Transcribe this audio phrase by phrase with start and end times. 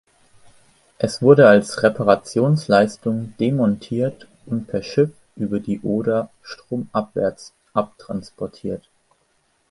[0.97, 8.89] Es wurde als Reparationsleistung demontiert und per Schiff über die Oder stromabwärts abtransportiert.